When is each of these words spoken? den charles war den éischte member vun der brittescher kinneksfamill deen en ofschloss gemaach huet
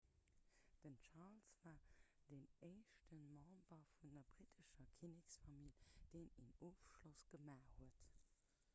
den 0.83 0.97
charles 0.97 1.55
war 1.61 1.79
den 2.31 2.47
éischte 2.61 3.17
member 3.35 3.85
vun 4.01 4.11
der 4.15 4.23
brittescher 4.35 4.87
kinneksfamill 4.99 5.71
deen 6.11 6.31
en 6.43 6.51
ofschloss 6.69 7.23
gemaach 7.29 7.75
huet 7.77 8.07